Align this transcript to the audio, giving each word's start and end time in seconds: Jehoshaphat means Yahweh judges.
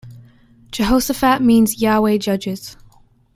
Jehoshaphat 0.71 1.43
means 1.43 1.79
Yahweh 1.79 2.17
judges. 2.17 2.75